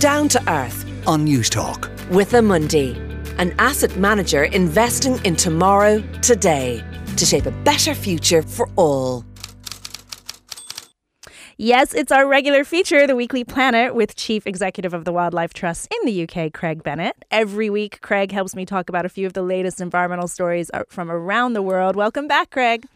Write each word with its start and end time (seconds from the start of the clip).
down 0.00 0.28
to 0.28 0.52
earth 0.52 0.84
on 1.06 1.26
Newstalk. 1.26 1.88
with 2.10 2.32
Amundi, 2.32 2.96
an 3.38 3.54
asset 3.58 3.96
manager 3.96 4.44
investing 4.44 5.22
in 5.24 5.36
tomorrow, 5.36 6.02
today, 6.22 6.82
to 7.16 7.26
shape 7.26 7.46
a 7.46 7.50
better 7.50 7.94
future 7.94 8.42
for 8.42 8.68
all. 8.76 9.24
Yes, 11.58 11.92
it's 11.92 12.12
our 12.12 12.28
regular 12.28 12.62
feature, 12.62 13.06
the 13.06 13.16
Weekly 13.16 13.42
Planet, 13.42 13.94
with 13.94 14.14
Chief 14.14 14.46
Executive 14.46 14.94
of 14.94 15.04
the 15.04 15.12
Wildlife 15.12 15.52
Trust 15.52 15.88
in 15.92 16.06
the 16.06 16.22
UK, 16.22 16.52
Craig 16.52 16.84
Bennett. 16.84 17.16
Every 17.32 17.68
week, 17.68 18.00
Craig 18.00 18.30
helps 18.30 18.54
me 18.54 18.64
talk 18.64 18.88
about 18.88 19.04
a 19.04 19.08
few 19.08 19.26
of 19.26 19.32
the 19.32 19.42
latest 19.42 19.80
environmental 19.80 20.28
stories 20.28 20.70
from 20.88 21.10
around 21.10 21.54
the 21.54 21.62
world. 21.62 21.96
Welcome 21.96 22.28
back, 22.28 22.50
Craig. 22.50 22.86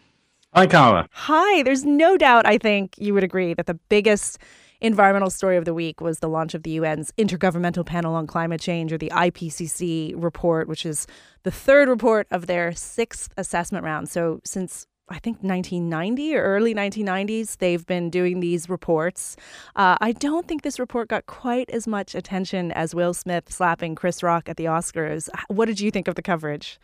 Hi, 0.54 0.68
Cara. 0.68 1.08
Hi. 1.10 1.64
There's 1.64 1.84
no 1.84 2.16
doubt, 2.16 2.46
I 2.46 2.56
think 2.56 2.94
you 2.98 3.14
would 3.14 3.24
agree, 3.24 3.52
that 3.54 3.66
the 3.66 3.74
biggest 3.88 4.38
environmental 4.82 5.30
story 5.30 5.56
of 5.56 5.64
the 5.64 5.74
week 5.74 6.00
was 6.00 6.18
the 6.18 6.28
launch 6.28 6.54
of 6.54 6.62
the 6.62 6.78
UN's 6.78 7.12
Intergovernmental 7.18 7.86
Panel 7.86 8.14
on 8.14 8.26
Climate 8.26 8.60
Change, 8.60 8.92
or 8.92 8.98
the 8.98 9.10
IPCC 9.10 10.14
report, 10.16 10.68
which 10.68 10.84
is 10.84 11.06
the 11.44 11.50
third 11.50 11.88
report 11.88 12.26
of 12.30 12.46
their 12.46 12.72
sixth 12.72 13.32
assessment 13.36 13.84
round. 13.84 14.08
So, 14.08 14.40
since 14.44 14.86
I 15.08 15.18
think 15.18 15.38
1990 15.42 16.36
or 16.36 16.42
early 16.42 16.74
1990s, 16.74 17.58
they've 17.58 17.84
been 17.84 18.08
doing 18.08 18.40
these 18.40 18.68
reports. 18.68 19.36
Uh, 19.76 19.96
I 20.00 20.12
don't 20.12 20.48
think 20.48 20.62
this 20.62 20.78
report 20.78 21.08
got 21.08 21.26
quite 21.26 21.68
as 21.70 21.86
much 21.86 22.14
attention 22.14 22.72
as 22.72 22.94
Will 22.94 23.12
Smith 23.12 23.52
slapping 23.52 23.94
Chris 23.94 24.22
Rock 24.22 24.48
at 24.48 24.56
the 24.56 24.64
Oscars. 24.64 25.28
What 25.48 25.66
did 25.66 25.80
you 25.80 25.90
think 25.90 26.08
of 26.08 26.14
the 26.14 26.22
coverage? 26.22 26.78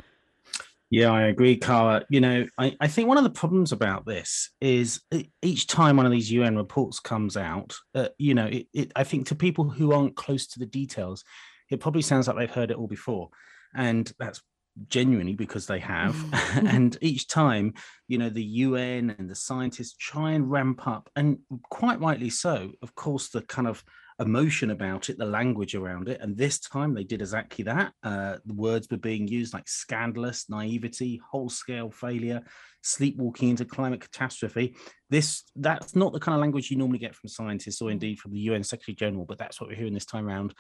Yeah, 0.91 1.11
I 1.11 1.23
agree, 1.25 1.57
Cara. 1.57 2.05
You 2.09 2.21
know, 2.21 2.47
I, 2.57 2.75
I 2.81 2.89
think 2.89 3.09
one 3.09 3.19
of 3.19 3.25
the 3.25 3.31
problems 3.31 3.73
about 3.73 4.07
this 4.07 4.51
is 4.61 5.03
each 5.43 5.67
time 5.67 5.97
one 5.97 6.07
of 6.07 6.13
these 6.13 6.33
UN 6.33 6.57
reports 6.57 6.99
comes 6.99 7.37
out, 7.37 7.77
uh, 7.95 8.09
you 8.17 8.35
know, 8.35 8.47
it, 8.47 8.69
it, 8.73 8.93
I 8.97 9.05
think 9.05 9.27
to 9.29 9.35
people 9.35 9.69
who 9.69 9.93
aren't 9.93 10.17
close 10.17 10.47
to 10.49 10.59
the 10.59 10.67
details, 10.67 11.25
it 11.71 11.81
probably 11.81 12.01
sounds 12.01 12.27
like 12.27 12.39
they've 12.39 12.51
heard 12.51 12.71
it 12.71 12.79
all 12.79 12.87
before. 12.87 13.29
And 13.75 14.11
that's 14.19 14.41
genuinely 14.87 15.35
because 15.35 15.67
they 15.67 15.81
have. 15.81 16.17
and 16.55 16.97
each 17.03 17.29
time, 17.29 17.75
you 18.07 18.17
know, 18.17 18.31
the 18.31 18.45
UN 18.45 19.15
and 19.19 19.29
the 19.29 19.35
scientists 19.35 19.95
try 19.95 20.33
and 20.33 20.51
ramp 20.51 20.87
up, 20.87 21.11
and 21.17 21.39
quite 21.71 22.01
rightly 22.01 22.31
so, 22.31 22.73
of 22.83 22.95
course, 22.95 23.29
the 23.29 23.43
kind 23.43 23.69
of 23.69 23.85
emotion 24.21 24.71
about 24.71 25.09
it, 25.09 25.19
the 25.19 25.25
language 25.25 25.75
around 25.75 26.09
it. 26.09 26.21
And 26.21 26.37
this 26.37 26.59
time 26.59 26.93
they 26.93 27.05
did 27.05 27.21
exactly 27.21 27.65
that. 27.65 27.93
Uh, 28.03 28.39
the 28.45 28.55
words 28.55 28.89
were 28.91 28.97
being 28.97 29.29
used 29.29 29.55
like 29.55 29.69
scandalous, 29.69 30.47
naivety, 30.49 31.21
whole 31.31 31.49
scale 31.49 31.91
failure, 31.91 32.43
sleepwalking 32.83 33.51
into 33.51 33.65
climate 33.65 34.01
catastrophe. 34.01 34.75
This 35.09 35.45
that's 35.57 35.95
not 35.95 36.13
the 36.13 36.21
kind 36.21 36.35
of 36.35 36.41
language 36.41 36.71
you 36.71 36.77
normally 36.77 36.99
get 36.99 37.15
from 37.15 37.29
scientists 37.29 37.81
or 37.81 37.91
indeed 37.91 38.19
from 38.19 38.33
the 38.33 38.41
UN 38.41 38.65
Secretary 38.65 38.97
General, 38.97 39.25
but 39.25 39.39
that's 39.39 39.61
what 39.61 39.71
we're 39.71 39.77
hearing 39.77 39.95
this 39.95 40.05
time 40.05 40.27
around. 40.27 40.55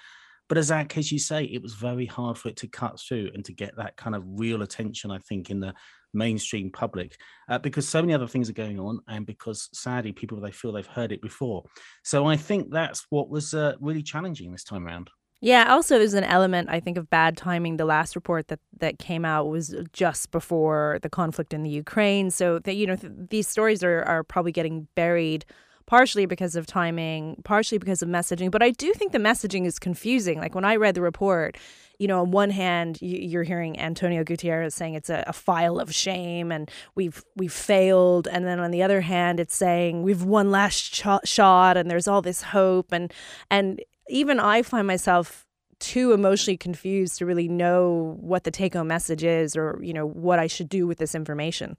But 0.49 0.59
as 0.59 0.67
Zach, 0.67 0.97
as 0.97 1.13
you 1.13 1.19
say, 1.19 1.45
it 1.45 1.63
was 1.63 1.75
very 1.75 2.07
hard 2.07 2.39
for 2.39 2.49
it 2.49 2.57
to 2.57 2.69
cut 2.69 2.99
through 2.99 3.31
and 3.35 3.45
to 3.45 3.53
get 3.53 3.77
that 3.77 3.97
kind 3.97 4.17
of 4.17 4.23
real 4.25 4.63
attention, 4.63 5.11
I 5.11 5.19
think, 5.19 5.51
in 5.51 5.61
the 5.61 5.75
mainstream 6.15 6.71
public 6.71 7.17
uh, 7.49 7.59
because 7.59 7.89
so 7.89 8.01
many 8.01 8.15
other 8.15 8.27
things 8.27 8.49
are 8.49 8.55
going 8.55 8.79
on 8.79 9.01
and 9.09 9.27
because 9.27 9.69
sadly 9.73 10.13
people 10.13 10.41
they 10.41 10.51
feel 10.51 10.73
they've 10.73 10.87
heard 10.87 11.13
it 11.13 11.21
before 11.21 11.65
so 12.03 12.27
i 12.27 12.37
think 12.37 12.71
that's 12.71 13.07
what 13.11 13.29
was 13.29 13.55
uh, 13.55 13.75
really 13.81 14.03
challenging 14.03 14.51
this 14.53 14.65
time 14.65 14.87
around 14.87 15.11
Yeah, 15.41 15.73
also 15.73 15.99
there's 15.99 16.15
an 16.15 16.25
element 16.25 16.69
I 16.69 16.81
think 16.81 16.99
of 16.99 17.09
bad 17.09 17.37
timing. 17.37 17.77
The 17.77 17.85
last 17.85 18.17
report 18.17 18.49
that 18.49 18.59
that 18.81 18.99
came 18.99 19.25
out 19.25 19.49
was 19.49 19.75
just 19.93 20.33
before 20.33 20.99
the 21.03 21.09
conflict 21.09 21.55
in 21.55 21.63
the 21.63 21.71
Ukraine, 21.71 22.31
so 22.31 22.59
that 22.65 22.75
you 22.75 22.87
know 22.89 22.97
th- 22.97 23.13
these 23.31 23.47
stories 23.47 23.85
are 23.85 24.03
are 24.03 24.25
probably 24.25 24.51
getting 24.51 24.89
buried 24.97 25.45
partially 25.89 26.27
because 26.27 26.55
of 26.55 26.67
timing, 26.67 27.41
partially 27.45 27.79
because 27.79 28.03
of 28.03 28.09
messaging, 28.09 28.51
but 28.51 28.63
I 28.63 28.71
do 28.71 28.93
think 28.93 29.13
the 29.13 29.19
messaging 29.19 29.65
is 29.65 29.79
confusing. 29.79 30.39
Like 30.39 30.55
when 30.55 30.65
I 30.65 30.77
read 30.77 30.95
the 30.95 31.01
report, 31.01 31.57
you 31.99 32.07
know, 32.09 32.21
on 32.21 32.31
one 32.31 32.51
hand, 32.51 33.01
you- 33.03 33.19
you're 33.19 33.43
hearing 33.43 33.79
Antonio 33.79 34.23
Guterres 34.25 34.73
saying 34.73 34.95
it's 34.95 35.11
a, 35.11 35.25
a 35.27 35.33
file 35.33 35.79
of 35.79 35.95
shame 35.95 36.53
and 36.53 36.71
we've 36.95 37.25
we've 37.37 37.53
failed, 37.53 38.29
and 38.29 38.47
then 38.47 38.61
on 38.61 38.71
the 38.71 38.83
other 38.83 39.01
hand, 39.01 39.41
it's 39.41 39.55
saying 39.57 40.03
we've 40.03 40.23
one 40.23 40.51
last 40.51 40.95
sh- 40.95 41.07
shot 41.29 41.77
and 41.77 41.91
there's 41.91 42.07
all 42.09 42.23
this 42.23 42.43
hope, 42.43 42.93
and 42.93 43.13
and 43.51 43.83
even 44.09 44.41
I 44.41 44.63
find 44.63 44.87
myself 44.87 45.45
too 45.81 46.13
emotionally 46.13 46.57
confused 46.57 47.19
to 47.19 47.27
really 47.27 47.47
know 47.49 48.17
what 48.21 48.43
the 48.45 48.51
take 48.51 48.75
home 48.75 48.89
message 48.89 49.23
is 49.23 49.57
or 49.57 49.79
you 49.83 49.93
know 49.93 50.07
what 50.07 50.39
I 50.39 50.47
should 50.47 50.69
do 50.69 50.87
with 50.87 50.99
this 50.99 51.15
information. 51.15 51.77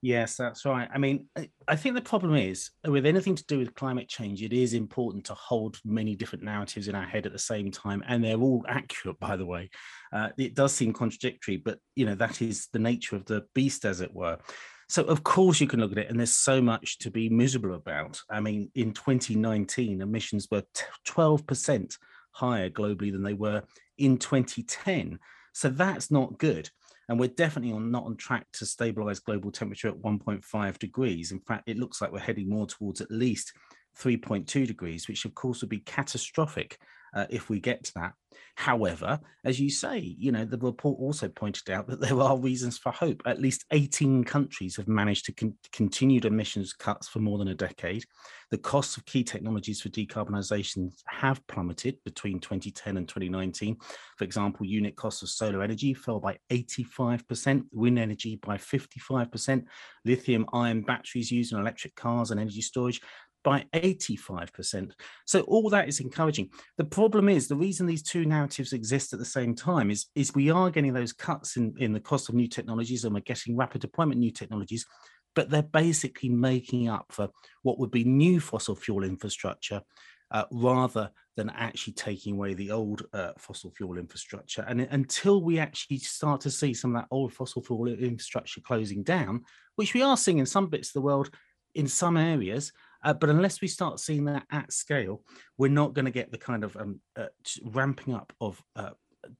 Yes, 0.00 0.36
that's 0.36 0.64
right. 0.64 0.88
I 0.92 0.98
mean, 0.98 1.26
I- 1.66 1.74
think 1.76 1.96
the 1.96 2.00
problem 2.00 2.34
is 2.36 2.70
with 2.84 3.04
anything 3.04 3.34
to 3.34 3.44
do 3.46 3.58
with 3.58 3.74
climate 3.74 4.08
change, 4.08 4.42
it 4.42 4.52
is 4.52 4.72
important 4.72 5.24
to 5.26 5.34
hold 5.34 5.80
many 5.84 6.14
different 6.14 6.44
narratives 6.44 6.86
in 6.86 6.94
our 6.94 7.04
head 7.04 7.26
at 7.26 7.32
the 7.32 7.38
same 7.38 7.72
time, 7.72 8.04
and 8.06 8.22
they're 8.22 8.36
all 8.38 8.64
accurate, 8.68 9.18
by 9.18 9.36
the 9.36 9.46
way. 9.46 9.70
Uh, 10.12 10.28
it 10.38 10.54
does 10.54 10.72
seem 10.72 10.92
contradictory, 10.92 11.56
but 11.56 11.78
you 11.96 12.06
know 12.06 12.14
that 12.14 12.40
is 12.40 12.68
the 12.72 12.78
nature 12.78 13.16
of 13.16 13.24
the 13.24 13.44
beast, 13.54 13.84
as 13.84 14.00
it 14.00 14.14
were. 14.14 14.38
So, 14.88 15.02
of 15.02 15.22
course, 15.24 15.60
you 15.60 15.66
can 15.66 15.80
look 15.80 15.92
at 15.92 15.98
it, 15.98 16.08
and 16.10 16.18
there's 16.18 16.34
so 16.34 16.62
much 16.62 16.98
to 16.98 17.10
be 17.10 17.28
miserable 17.28 17.74
about. 17.74 18.20
I 18.30 18.40
mean, 18.40 18.70
in 18.74 18.92
2019, 18.92 20.00
emissions 20.00 20.46
were 20.50 20.62
12% 21.06 21.98
higher 22.30 22.70
globally 22.70 23.10
than 23.10 23.24
they 23.24 23.34
were 23.34 23.64
in 23.98 24.16
2010. 24.18 25.18
So 25.52 25.68
that's 25.68 26.10
not 26.10 26.38
good 26.38 26.70
and 27.08 27.18
we're 27.18 27.28
definitely 27.28 27.78
not 27.78 28.04
on 28.04 28.16
track 28.16 28.46
to 28.54 28.66
stabilize 28.66 29.18
global 29.18 29.50
temperature 29.50 29.88
at 29.88 29.96
1.5 29.96 30.78
degrees. 30.78 31.32
In 31.32 31.40
fact, 31.40 31.68
it 31.68 31.78
looks 31.78 32.00
like 32.00 32.12
we're 32.12 32.18
heading 32.18 32.48
more 32.48 32.66
towards 32.66 33.00
at 33.00 33.10
least 33.10 33.52
3.2 33.98 34.66
degrees, 34.66 35.08
which 35.08 35.24
of 35.24 35.34
course 35.34 35.60
would 35.60 35.70
be 35.70 35.80
catastrophic 35.80 36.78
uh, 37.14 37.26
if 37.30 37.48
we 37.48 37.60
get 37.60 37.84
to 37.84 37.94
that. 37.94 38.12
However, 38.56 39.20
as 39.44 39.60
you 39.60 39.70
say, 39.70 39.98
you 39.98 40.32
know, 40.32 40.44
the 40.44 40.58
report 40.58 40.98
also 40.98 41.28
pointed 41.28 41.70
out 41.70 41.86
that 41.86 42.00
there 42.00 42.20
are 42.20 42.36
reasons 42.36 42.76
for 42.76 42.90
hope. 42.90 43.22
At 43.24 43.40
least 43.40 43.64
18 43.70 44.24
countries 44.24 44.76
have 44.76 44.88
managed 44.88 45.26
to 45.26 45.32
con- 45.32 45.54
emissions 46.26 46.72
cuts 46.72 47.08
for 47.08 47.20
more 47.20 47.38
than 47.38 47.48
a 47.48 47.54
decade. 47.54 48.04
The 48.50 48.58
costs 48.58 48.96
of 48.96 49.06
key 49.06 49.22
technologies 49.22 49.80
for 49.80 49.90
decarbonisation 49.90 50.90
have 51.06 51.46
plummeted 51.46 51.98
between 52.04 52.40
2010 52.40 52.96
and 52.96 53.08
2019. 53.08 53.76
For 54.16 54.24
example, 54.24 54.66
unit 54.66 54.96
costs 54.96 55.22
of 55.22 55.28
solar 55.28 55.62
energy 55.62 55.94
fell 55.94 56.18
by 56.18 56.38
85%, 56.50 57.64
wind 57.72 57.98
energy 57.98 58.40
by 58.42 58.56
55%, 58.56 59.64
lithium 60.04 60.46
ion 60.52 60.82
batteries 60.82 61.30
used 61.30 61.52
in 61.52 61.60
electric 61.60 61.94
cars 61.94 62.30
and 62.30 62.40
energy 62.40 62.62
storage 62.62 63.00
by 63.44 63.64
85%. 63.74 64.92
So 65.26 65.40
all 65.42 65.70
that 65.70 65.88
is 65.88 66.00
encouraging. 66.00 66.50
The 66.76 66.84
problem 66.84 67.28
is 67.28 67.48
the 67.48 67.56
reason 67.56 67.86
these 67.86 68.02
two 68.02 68.24
narratives 68.24 68.72
exist 68.72 69.12
at 69.12 69.18
the 69.18 69.24
same 69.24 69.54
time 69.54 69.90
is, 69.90 70.06
is 70.14 70.34
we 70.34 70.50
are 70.50 70.70
getting 70.70 70.92
those 70.92 71.12
cuts 71.12 71.56
in, 71.56 71.74
in 71.78 71.92
the 71.92 72.00
cost 72.00 72.28
of 72.28 72.34
new 72.34 72.48
technologies 72.48 73.04
and 73.04 73.14
we're 73.14 73.20
getting 73.20 73.56
rapid 73.56 73.80
deployment 73.80 74.18
new 74.18 74.30
technologies, 74.30 74.84
but 75.34 75.50
they're 75.50 75.62
basically 75.62 76.28
making 76.28 76.88
up 76.88 77.06
for 77.10 77.28
what 77.62 77.78
would 77.78 77.90
be 77.90 78.04
new 78.04 78.40
fossil 78.40 78.74
fuel 78.74 79.04
infrastructure 79.04 79.82
uh, 80.30 80.44
rather 80.50 81.10
than 81.36 81.50
actually 81.50 81.92
taking 81.92 82.34
away 82.34 82.52
the 82.54 82.70
old 82.70 83.02
uh, 83.12 83.30
fossil 83.38 83.70
fuel 83.70 83.96
infrastructure. 83.96 84.64
And 84.68 84.80
until 84.80 85.42
we 85.42 85.58
actually 85.58 85.98
start 85.98 86.40
to 86.42 86.50
see 86.50 86.74
some 86.74 86.94
of 86.94 87.02
that 87.02 87.08
old 87.10 87.32
fossil 87.32 87.62
fuel 87.62 87.86
infrastructure 87.86 88.60
closing 88.60 89.02
down, 89.02 89.44
which 89.76 89.94
we 89.94 90.02
are 90.02 90.16
seeing 90.16 90.38
in 90.38 90.46
some 90.46 90.66
bits 90.66 90.88
of 90.88 90.94
the 90.94 91.00
world, 91.00 91.30
in 91.74 91.86
some 91.86 92.16
areas, 92.16 92.72
uh, 93.08 93.14
but 93.14 93.30
unless 93.30 93.62
we 93.62 93.68
start 93.68 93.98
seeing 93.98 94.26
that 94.26 94.44
at 94.52 94.70
scale, 94.70 95.22
we're 95.56 95.70
not 95.70 95.94
going 95.94 96.04
to 96.04 96.10
get 96.10 96.30
the 96.30 96.36
kind 96.36 96.62
of 96.62 96.76
um, 96.76 97.00
uh, 97.16 97.28
ramping 97.64 98.12
up 98.12 98.34
of 98.38 98.62
uh, 98.76 98.90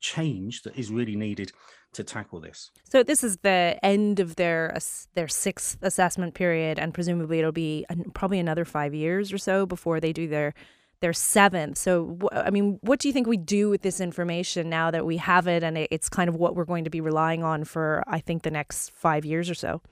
change 0.00 0.62
that 0.62 0.74
is 0.78 0.90
really 0.90 1.16
needed 1.16 1.52
to 1.92 2.02
tackle 2.02 2.40
this. 2.40 2.70
So 2.84 3.02
this 3.02 3.22
is 3.22 3.36
the 3.42 3.78
end 3.82 4.20
of 4.20 4.36
their 4.36 4.74
their 5.14 5.28
sixth 5.28 5.76
assessment 5.82 6.32
period, 6.32 6.78
and 6.78 6.94
presumably 6.94 7.40
it'll 7.40 7.52
be 7.52 7.84
probably 8.14 8.38
another 8.38 8.64
five 8.64 8.94
years 8.94 9.34
or 9.34 9.38
so 9.38 9.66
before 9.66 10.00
they 10.00 10.14
do 10.14 10.28
their 10.28 10.54
their 11.00 11.12
seventh. 11.12 11.76
So 11.76 12.18
I 12.32 12.48
mean, 12.48 12.78
what 12.80 13.00
do 13.00 13.08
you 13.08 13.12
think 13.12 13.26
we 13.26 13.36
do 13.36 13.68
with 13.68 13.82
this 13.82 14.00
information 14.00 14.70
now 14.70 14.90
that 14.90 15.04
we 15.04 15.18
have 15.18 15.46
it, 15.46 15.62
and 15.62 15.76
it's 15.76 16.08
kind 16.08 16.30
of 16.30 16.36
what 16.36 16.56
we're 16.56 16.64
going 16.64 16.84
to 16.84 16.90
be 16.90 17.02
relying 17.02 17.42
on 17.42 17.64
for 17.64 18.02
I 18.06 18.20
think 18.20 18.44
the 18.44 18.50
next 18.50 18.92
five 18.92 19.26
years 19.26 19.50
or 19.50 19.54
so? 19.54 19.82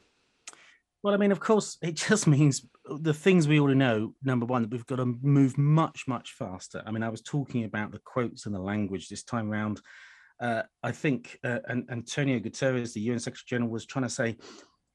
Well, 1.03 1.15
I 1.15 1.19
mean, 1.19 1.33
of 1.33 1.41
course, 1.41 1.79
it 1.83 1.95
just 2.09 2.27
means 2.27 2.67
the 2.85 3.15
things 3.15 3.47
we 3.47 3.61
already 3.61 3.79
know. 3.79 4.15
Number 4.23 4.47
one, 4.47 4.63
that 4.63 4.71
we've 4.71 4.87
got 4.87 4.97
to 4.97 5.07
move 5.23 5.59
much, 5.59 6.05
much 6.07 6.33
faster. 6.33 6.83
I 6.87 6.91
mean, 6.91 7.03
I 7.03 7.09
was 7.09 7.23
talking 7.23 7.65
about 7.65 7.93
the 7.93 8.01
quotes 8.01 8.47
and 8.47 8.55
the 8.55 8.61
language 8.61 9.09
this 9.09 9.23
time 9.23 9.51
around. 9.51 9.81
Uh, 10.41 10.63
I 10.83 10.93
think 10.93 11.39
uh, 11.45 11.61
and 11.67 11.89
Antonio 11.91 12.39
Guterres, 12.39 12.93
the 12.93 13.01
UN 13.01 13.19
Secretary 13.19 13.59
General, 13.59 13.71
was 13.71 13.87
trying 13.87 14.05
to 14.05 14.11
say 14.11 14.37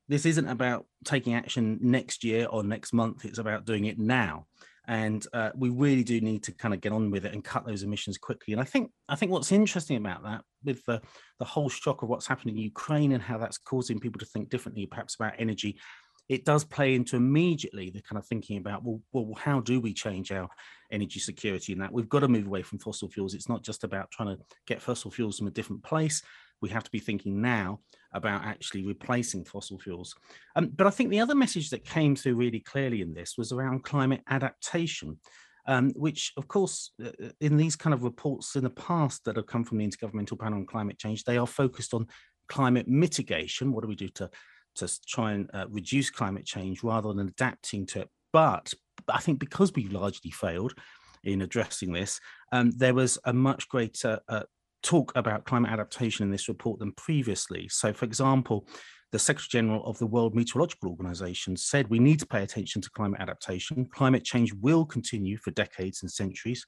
this 0.08 0.26
isn't 0.26 0.48
about 0.48 0.86
taking 1.06 1.34
action 1.34 1.80
next 1.82 2.24
year 2.24 2.46
or 2.48 2.64
next 2.64 2.94
month. 2.94 3.26
It's 3.26 3.40
about 3.40 3.66
doing 3.66 3.86
it 3.86 3.98
now. 3.98 4.46
And 4.92 5.26
uh, 5.32 5.52
we 5.56 5.70
really 5.70 6.04
do 6.04 6.20
need 6.20 6.44
to 6.44 6.52
kind 6.52 6.74
of 6.74 6.82
get 6.82 6.92
on 6.92 7.12
with 7.12 7.26
it 7.26 7.34
and 7.34 7.42
cut 7.42 7.66
those 7.66 7.84
emissions 7.84 8.18
quickly. 8.18 8.52
And 8.52 8.60
I 8.60 8.66
think 8.66 8.92
I 9.08 9.16
think 9.16 9.32
what's 9.32 9.54
interesting 9.54 9.96
about 9.96 10.24
that, 10.24 10.42
with 10.66 10.84
the 10.84 11.02
the 11.40 11.46
whole 11.46 11.70
shock 11.70 12.04
of 12.04 12.10
what's 12.10 12.28
happening 12.28 12.58
in 12.58 12.64
Ukraine 12.64 13.14
and 13.14 13.24
how 13.24 13.38
that's 13.38 13.58
causing 13.58 14.02
people 14.02 14.20
to 14.20 14.26
think 14.26 14.50
differently, 14.50 14.86
perhaps 14.86 15.16
about 15.16 15.36
energy, 15.40 15.80
it 16.28 16.44
does 16.44 16.66
play 16.66 16.94
into 16.94 17.16
immediately 17.16 17.90
the 17.90 18.02
kind 18.02 18.20
of 18.20 18.28
thinking 18.28 18.58
about 18.58 18.84
well, 18.84 19.00
well, 19.14 19.34
how 19.38 19.62
do 19.62 19.80
we 19.80 19.94
change 19.94 20.30
our 20.30 20.50
energy 20.92 21.22
security 21.22 21.72
And 21.72 21.82
that 21.82 21.94
we've 21.94 22.10
got 22.10 22.20
to 22.20 22.28
move 22.28 22.48
away 22.48 22.62
from 22.62 22.80
fossil 22.80 23.10
fuels. 23.10 23.34
It's 23.34 23.48
not 23.48 23.64
just 23.64 23.86
about 23.86 24.12
trying 24.12 24.36
to 24.36 24.44
get 24.68 24.82
fossil 24.82 25.10
fuels 25.10 25.38
from 25.38 25.48
a 25.48 25.52
different 25.52 25.84
place. 25.84 26.22
We 26.62 26.70
have 26.70 26.84
to 26.84 26.92
be 26.92 27.00
thinking 27.00 27.42
now 27.42 27.80
about 28.14 28.44
actually 28.44 28.86
replacing 28.86 29.46
fossil 29.46 29.80
fuels. 29.80 30.16
Um, 30.56 30.72
but 30.76 30.88
I 30.88 30.90
think 30.90 31.10
the 31.10 31.22
other 31.22 31.36
message 31.36 31.70
that 31.70 31.86
came 31.86 32.16
through 32.16 32.36
really 32.36 32.60
clearly 32.60 33.02
in 33.02 33.14
this 33.14 33.38
was 33.38 33.52
around 33.52 33.84
climate 33.84 34.22
adaptation 34.28 35.18
um, 35.68 35.92
which, 35.96 36.34
of 36.38 36.48
course, 36.48 36.92
uh, 37.04 37.10
uh, 37.24 37.30
in 37.40 37.58
these 37.58 37.76
kind 37.76 37.94
of 37.94 38.04
reports 38.04 38.56
in 38.56 38.64
the 38.64 38.70
past 38.70 39.26
that 39.26 39.36
have 39.36 39.46
come 39.46 39.64
from 39.64 39.78
the 39.78 39.88
Intergovernmental 39.88 40.40
Panel 40.40 40.60
on 40.60 40.66
Climate 40.66 40.98
Change, 40.98 41.24
they 41.24 41.38
are 41.38 41.48
focused 41.48 41.94
on 41.94 42.08
climate 42.48 42.88
mitigation. 42.88 43.72
What 43.72 43.82
do 43.82 43.88
we 43.88 43.96
do 43.96 44.10
to, 44.10 44.30
to 44.76 45.00
try 45.08 45.34
and 45.34 45.50
uh, 45.54 45.68
reduce 45.70 46.10
climate 46.10 46.46
change 46.46 46.84
rather 46.84 47.14
than 47.14 47.28
adapting 47.28 47.86
to 47.88 48.02
it? 48.02 48.10
But 48.34 48.74
I 49.08 49.20
think 49.20 49.40
because 49.40 49.72
we've 49.76 49.92
largely 49.92 50.32
failed 50.32 50.74
in 51.24 51.42
addressing 51.42 51.94
this, 51.94 52.20
um, 52.52 52.72
there 52.72 52.94
was 52.94 53.20
a 53.26 53.34
much 53.34 53.70
greater 53.70 54.20
uh, 54.28 54.44
talk 54.84 55.12
about 55.16 55.46
climate 55.46 55.72
adaptation 55.72 56.24
in 56.24 56.32
this 56.32 56.48
report 56.48 56.80
than 56.80 56.92
previously. 56.94 57.68
So, 57.70 57.94
for 57.94 58.06
example, 58.06 58.68
the 59.12 59.20
Secretary 59.20 59.62
General 59.62 59.86
of 59.86 59.98
the 60.00 60.08
World 60.08 60.36
Meteorological 60.36 60.90
Organization 60.90 61.58
said 61.58 61.90
we 61.90 62.00
need 62.00 62.20
to 62.20 62.26
pay 62.26 62.44
attention 62.44 62.82
to 62.82 62.90
climate 62.92 63.20
adaptation. 63.20 63.86
Climate 63.86 64.24
change 64.24 64.54
will 64.54 64.86
continue 64.86 65.38
for 65.38 65.52
decades 65.52 66.02
and 66.02 66.12
centuries. 66.12 66.66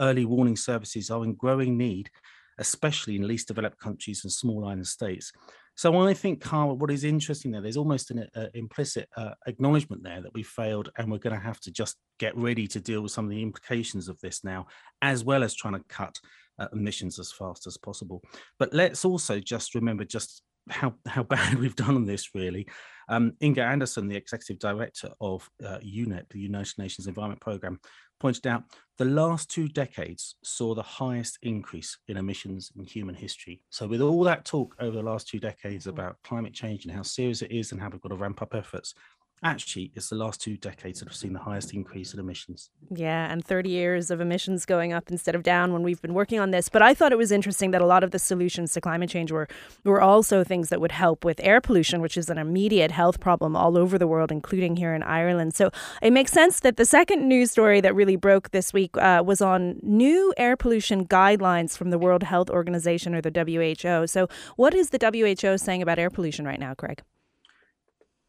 Early 0.00 0.24
warning 0.24 0.56
services 0.56 1.10
are 1.10 1.22
in 1.22 1.34
growing 1.34 1.76
need, 1.76 2.10
especially 2.58 3.16
in 3.16 3.28
least 3.28 3.48
developed 3.48 3.78
countries 3.78 4.24
and 4.24 4.32
small 4.32 4.64
island 4.64 4.86
states. 4.86 5.32
So 5.74 5.98
I 6.06 6.12
think, 6.14 6.42
Cara, 6.42 6.74
what 6.74 6.90
is 6.90 7.04
interesting 7.04 7.50
there, 7.50 7.62
there's 7.62 7.78
almost 7.78 8.10
an 8.10 8.26
uh, 8.34 8.46
implicit 8.54 9.08
uh, 9.16 9.32
acknowledgement 9.46 10.02
there 10.02 10.20
that 10.20 10.34
we 10.34 10.42
failed 10.42 10.90
and 10.96 11.10
we're 11.10 11.18
going 11.18 11.36
to 11.36 11.42
have 11.42 11.60
to 11.60 11.70
just 11.70 11.96
get 12.18 12.36
ready 12.36 12.66
to 12.68 12.80
deal 12.80 13.00
with 13.00 13.12
some 13.12 13.24
of 13.24 13.30
the 13.30 13.42
implications 13.42 14.08
of 14.08 14.20
this 14.20 14.44
now, 14.44 14.66
as 15.00 15.24
well 15.24 15.42
as 15.42 15.54
trying 15.54 15.74
to 15.74 15.84
cut 15.88 16.18
uh, 16.58 16.68
emissions 16.72 17.18
as 17.18 17.32
fast 17.32 17.66
as 17.66 17.76
possible. 17.76 18.22
But 18.58 18.72
let's 18.72 19.04
also 19.04 19.40
just 19.40 19.74
remember 19.74 20.04
just 20.04 20.42
how 20.70 20.94
how 21.06 21.22
bad 21.34 21.54
we've 21.54 21.76
done 21.76 21.96
on 21.96 22.06
this 22.06 22.34
really. 22.34 22.66
Um, 23.08 23.32
Inger 23.40 23.62
Andersen, 23.62 24.08
the 24.08 24.16
executive 24.16 24.58
director 24.58 25.10
of 25.20 25.48
uh, 25.64 25.78
UNEP, 25.78 26.28
the 26.30 26.38
United 26.38 26.78
Nations 26.78 27.08
Environment 27.08 27.40
Programme, 27.40 27.80
pointed 28.20 28.46
out 28.46 28.62
the 28.98 29.04
last 29.04 29.50
two 29.50 29.66
decades 29.66 30.36
saw 30.44 30.74
the 30.74 30.82
highest 30.82 31.38
increase 31.42 31.98
in 32.06 32.16
emissions 32.16 32.70
in 32.76 32.84
human 32.84 33.16
history. 33.16 33.60
So, 33.70 33.88
with 33.88 34.00
all 34.00 34.22
that 34.24 34.44
talk 34.44 34.76
over 34.78 34.96
the 34.96 35.02
last 35.02 35.28
two 35.28 35.40
decades 35.40 35.86
mm. 35.86 35.90
about 35.90 36.18
climate 36.22 36.54
change 36.54 36.84
and 36.84 36.94
how 36.94 37.02
serious 37.02 37.42
it 37.42 37.50
is 37.50 37.72
and 37.72 37.80
how 37.80 37.88
we've 37.88 38.00
got 38.00 38.10
to 38.10 38.16
ramp 38.16 38.40
up 38.40 38.54
efforts, 38.54 38.94
actually 39.42 39.90
it's 39.94 40.08
the 40.08 40.16
last 40.16 40.40
two 40.40 40.56
decades 40.56 41.00
that 41.00 41.08
have 41.08 41.16
seen 41.16 41.32
the 41.32 41.40
highest 41.40 41.74
increase 41.74 42.14
in 42.14 42.20
emissions. 42.20 42.70
Yeah, 42.90 43.30
and 43.30 43.44
30 43.44 43.70
years 43.70 44.10
of 44.10 44.20
emissions 44.20 44.64
going 44.64 44.92
up 44.92 45.10
instead 45.10 45.34
of 45.34 45.42
down 45.42 45.72
when 45.72 45.82
we've 45.82 46.00
been 46.00 46.14
working 46.14 46.38
on 46.38 46.50
this. 46.50 46.68
But 46.68 46.82
I 46.82 46.94
thought 46.94 47.12
it 47.12 47.18
was 47.18 47.32
interesting 47.32 47.70
that 47.72 47.82
a 47.82 47.86
lot 47.86 48.04
of 48.04 48.10
the 48.10 48.18
solutions 48.18 48.72
to 48.74 48.80
climate 48.80 49.10
change 49.10 49.32
were 49.32 49.48
were 49.84 50.00
also 50.00 50.44
things 50.44 50.68
that 50.68 50.80
would 50.80 50.92
help 50.92 51.24
with 51.24 51.40
air 51.42 51.60
pollution, 51.60 52.00
which 52.00 52.16
is 52.16 52.30
an 52.30 52.38
immediate 52.38 52.90
health 52.90 53.20
problem 53.20 53.56
all 53.56 53.76
over 53.76 53.98
the 53.98 54.06
world, 54.06 54.30
including 54.30 54.76
here 54.76 54.94
in 54.94 55.02
Ireland. 55.02 55.54
So 55.54 55.70
it 56.00 56.12
makes 56.12 56.32
sense 56.32 56.60
that 56.60 56.76
the 56.76 56.84
second 56.84 57.28
news 57.28 57.50
story 57.50 57.80
that 57.80 57.94
really 57.94 58.16
broke 58.16 58.50
this 58.50 58.72
week 58.72 58.96
uh, 58.96 59.22
was 59.24 59.40
on 59.40 59.78
new 59.82 60.32
air 60.36 60.56
pollution 60.56 61.06
guidelines 61.06 61.76
from 61.76 61.90
the 61.90 61.98
World 61.98 62.22
Health 62.22 62.50
Organization 62.50 63.14
or 63.14 63.20
the 63.20 63.32
WHO. 63.32 64.06
So 64.06 64.28
what 64.56 64.74
is 64.74 64.90
the 64.90 64.98
WHO 65.02 65.58
saying 65.58 65.82
about 65.82 65.98
air 65.98 66.10
pollution 66.10 66.44
right 66.44 66.60
now, 66.60 66.74
Craig? 66.74 67.02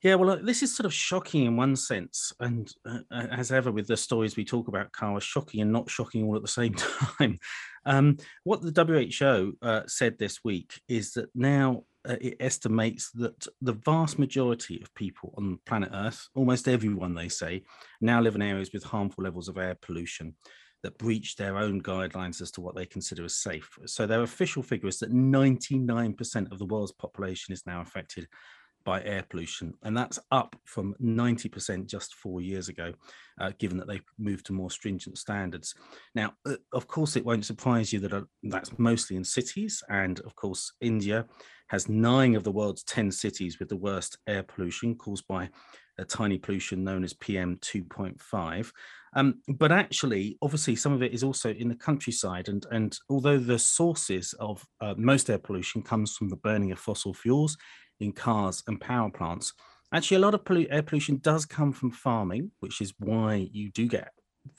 Yeah, 0.04 0.16
well, 0.16 0.38
this 0.44 0.62
is 0.62 0.76
sort 0.76 0.86
of 0.86 0.94
shocking 0.94 1.46
in 1.46 1.56
one 1.56 1.78
sense, 1.78 2.34
and 2.42 2.70
uh, 2.86 3.00
as 3.10 3.54
ever 3.54 3.72
with 3.72 3.88
the 3.88 3.96
stories 3.96 4.36
we 4.36 4.44
talk 4.44 4.68
about, 4.68 4.92
Cara, 4.92 5.22
shocking 5.22 5.62
and 5.62 5.72
not 5.72 5.90
shocking 5.90 6.26
all 6.26 6.36
at 6.36 6.42
the 6.42 6.48
same 6.50 6.74
time. 7.20 7.40
Um, 7.86 8.18
what 8.44 8.62
the 8.62 8.84
WHO 8.84 9.58
uh, 9.66 9.84
said 9.88 10.20
this 10.20 10.44
week 10.44 10.82
is 10.90 11.14
that 11.14 11.30
now 11.34 11.84
uh, 12.08 12.18
it 12.20 12.36
estimates 12.42 13.12
that 13.12 13.48
the 13.62 13.72
vast 13.72 14.20
majority 14.20 14.82
of 14.82 14.94
people 14.94 15.34
on 15.38 15.58
planet 15.66 15.92
Earth, 15.94 16.28
almost 16.36 16.68
everyone, 16.68 17.16
they 17.16 17.30
say, 17.30 17.64
now 18.02 18.20
live 18.20 18.36
in 18.36 18.42
areas 18.42 18.72
with 18.74 18.84
harmful 18.84 19.24
levels 19.24 19.48
of 19.48 19.58
air 19.58 19.78
pollution 19.82 20.36
that 20.84 20.98
breach 20.98 21.38
their 21.38 21.58
own 21.58 21.82
guidelines 21.82 22.42
as 22.42 22.52
to 22.52 22.60
what 22.60 22.76
they 22.76 22.86
consider 22.86 23.24
as 23.24 23.38
safe. 23.38 23.70
So 23.86 24.06
their 24.06 24.24
official 24.24 24.62
figure 24.64 24.90
is 24.90 25.00
that 25.00 25.14
99% 25.14 26.52
of 26.52 26.60
the 26.60 26.66
world's 26.66 26.92
population 26.92 27.54
is 27.54 27.66
now 27.66 27.80
affected 27.80 28.28
by 28.84 29.02
air 29.04 29.26
pollution, 29.30 29.74
and 29.84 29.96
that's 29.96 30.20
up 30.32 30.56
from 30.66 30.96
90% 31.02 31.88
just 31.88 32.16
four 32.16 32.42
years 32.42 32.70
ago, 32.70 32.94
uh, 33.40 33.52
given 33.60 33.78
that 33.78 33.88
they've 33.88 34.04
moved 34.18 34.46
to 34.48 34.54
more 34.54 34.72
stringent 34.72 35.18
standards. 35.18 35.76
Now, 36.16 36.34
uh, 36.46 36.56
of 36.72 36.88
course, 36.88 37.16
it 37.16 37.26
won't 37.26 37.46
surprise 37.46 37.94
you 37.94 38.00
that 38.00 38.14
uh, 38.14 38.22
that's 38.44 38.78
mostly 38.78 39.16
in 39.16 39.24
cities, 39.24 39.84
and 39.90 40.20
of 40.22 40.36
course, 40.36 40.74
India 40.82 41.26
has 41.68 41.90
nine 41.90 42.36
of 42.36 42.44
the 42.44 42.52
world's 42.52 42.84
10 42.84 43.12
cities 43.12 43.60
with 43.60 43.70
the 43.70 43.76
worst 43.76 44.18
air 44.28 44.44
pollution 44.44 44.96
caused 44.96 45.26
by 45.28 45.50
a 45.98 46.06
tiny 46.06 46.38
pollution 46.38 46.84
known 46.84 47.04
as 47.04 47.14
PM 47.14 47.58
2.5. 47.58 48.72
Um, 49.16 49.42
but 49.48 49.72
actually, 49.72 50.38
obviously, 50.42 50.76
some 50.76 50.94
of 50.94 51.04
it 51.04 51.14
is 51.14 51.24
also 51.24 51.52
in 51.52 51.70
the 51.70 51.76
countryside. 51.76 52.48
And, 52.48 52.66
and 52.72 52.98
although 53.10 53.38
the 53.38 53.60
sources 53.60 54.34
of 54.40 54.66
uh, 54.82 54.96
most 54.98 55.30
air 55.30 55.38
pollution 55.38 55.84
comes 55.84 56.16
from 56.16 56.30
the 56.30 56.36
burning 56.38 56.72
of 56.72 56.80
fossil 56.80 57.14
fuels, 57.14 57.58
in 58.00 58.12
cars 58.12 58.64
and 58.68 58.80
power 58.80 59.10
plants. 59.10 59.54
Actually, 59.94 60.18
a 60.18 60.22
lot 60.22 60.34
of 60.34 60.42
air 60.70 60.82
pollution 60.82 61.18
does 61.18 61.46
come 61.46 61.72
from 61.72 61.92
farming, 61.92 62.52
which 62.60 62.82
is 62.82 62.94
why 63.00 63.48
you 63.52 63.70
do 63.70 63.88
get 63.88 64.12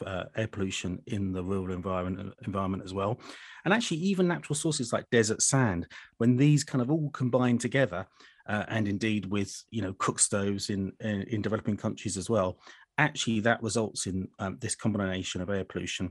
uh, 0.07 0.25
air 0.37 0.47
pollution 0.47 1.01
in 1.07 1.33
the 1.33 1.43
rural 1.43 1.75
environment 1.75 2.33
environment 2.47 2.85
as 2.85 2.95
well. 2.95 3.19
And 3.65 3.75
actually, 3.75 3.99
even 3.99 4.29
natural 4.29 4.57
sources 4.57 4.93
like 4.93 5.11
desert 5.11 5.43
sand, 5.43 5.87
when 6.19 6.37
these 6.37 6.65
kind 6.65 6.83
of 6.83 6.91
all 6.91 7.11
combine 7.11 7.59
together, 7.59 8.07
uh, 8.49 8.65
and 8.69 8.87
indeed 8.87 9.27
with 9.27 9.65
you 9.71 9.83
know 9.83 9.95
cook 9.99 10.19
stoves 10.19 10.71
in, 10.71 10.93
in, 11.01 11.23
in 11.23 11.43
developing 11.43 11.77
countries 11.77 12.17
as 12.17 12.31
well, 12.31 12.59
actually 12.99 13.41
that 13.41 13.63
results 13.63 14.07
in 14.07 14.29
um, 14.39 14.59
this 14.61 14.75
combination 14.75 15.41
of 15.41 15.51
air 15.51 15.65
pollution. 15.65 16.11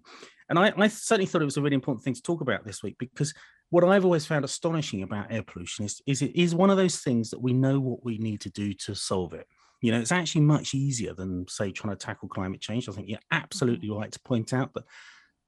And 0.50 0.60
I, 0.60 0.74
I, 0.76 0.88
certainly 0.88 1.26
thought 1.26 1.42
it 1.42 1.46
was 1.46 1.58
a 1.58 1.62
really 1.62 1.76
important 1.76 2.04
thing 2.04 2.14
to 2.14 2.22
talk 2.22 2.42
about 2.42 2.66
this 2.66 2.84
week 2.84 2.98
because 3.00 3.34
what 3.74 3.84
I've 3.84 4.06
always 4.06 4.28
found 4.28 4.46
astonishing 4.46 5.02
about 5.02 5.32
air 5.32 5.42
pollution 5.42 5.84
is, 5.84 6.00
is 6.06 6.22
it 6.22 6.36
is 6.36 6.54
one 6.54 6.70
of 6.70 6.78
those 6.78 7.00
things 7.00 7.32
that 7.32 7.42
we 7.42 7.54
know 7.54 7.80
what 7.80 8.06
we 8.06 8.20
need 8.20 8.40
to 8.42 8.52
do 8.52 8.72
to 8.72 8.94
solve 8.94 9.34
it. 9.34 9.48
You 9.82 9.92
know, 9.92 10.00
it's 10.00 10.12
actually 10.12 10.42
much 10.42 10.76
easier 10.76 11.16
than, 11.16 11.48
say, 11.48 11.72
trying 11.72 11.98
to 11.98 12.06
tackle 12.06 12.30
climate 12.30 12.62
change. 12.62 12.88
I 12.88 12.92
think 12.92 13.10
you're 13.10 13.18
absolutely 13.32 13.90
mm-hmm. 13.90 13.98
right 13.98 14.12
to 14.12 14.20
point 14.20 14.54
out 14.54 14.76
that 14.76 14.84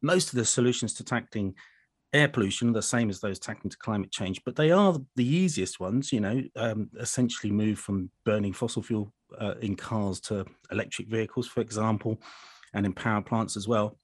most 0.01 0.29
of 0.29 0.37
the 0.37 0.45
solutions 0.45 0.95
to 0.95 1.03
tackling 1.03 1.53
air 2.13 2.27
pollution 2.27 2.69
are 2.69 2.73
the 2.73 2.81
same 2.81 3.11
as 3.11 3.19
those 3.19 3.37
tackling 3.37 3.69
to 3.69 3.77
climate 3.77 4.11
change, 4.11 4.41
but 4.43 4.55
they 4.55 4.71
are 4.71 4.97
the 5.15 5.23
easiest 5.23 5.79
ones. 5.79 6.11
You 6.11 6.21
know, 6.21 6.41
um, 6.55 6.89
essentially 6.99 7.53
move 7.53 7.77
from 7.77 8.09
burning 8.23 8.53
fossil 8.53 8.81
fuel 8.81 9.13
uh, 9.39 9.53
in 9.61 9.75
cars 9.75 10.19
to 10.21 10.45
electric 10.71 11.09
vehicles, 11.09 11.45
for 11.45 11.61
example, 11.61 12.19
and 12.73 12.87
in 12.87 12.93
power 12.93 13.21
plants 13.21 13.55
as 13.55 13.67
well. 13.67 13.99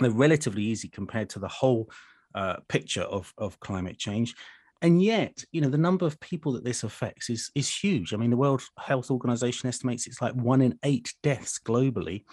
They're 0.00 0.10
relatively 0.10 0.62
easy 0.62 0.88
compared 0.88 1.28
to 1.30 1.38
the 1.38 1.48
whole 1.48 1.90
uh, 2.34 2.56
picture 2.68 3.02
of, 3.02 3.32
of 3.38 3.58
climate 3.60 3.98
change. 3.98 4.34
And 4.80 5.00
yet, 5.00 5.44
you 5.52 5.60
know, 5.60 5.68
the 5.68 5.78
number 5.78 6.06
of 6.06 6.18
people 6.18 6.52
that 6.52 6.64
this 6.64 6.82
affects 6.82 7.30
is 7.30 7.50
is 7.54 7.68
huge. 7.68 8.12
I 8.12 8.16
mean, 8.16 8.30
the 8.30 8.36
World 8.36 8.62
Health 8.78 9.10
Organization 9.10 9.68
estimates 9.68 10.06
it's 10.06 10.20
like 10.20 10.34
one 10.34 10.60
in 10.60 10.78
eight 10.82 11.14
deaths 11.22 11.60
globally 11.64 12.24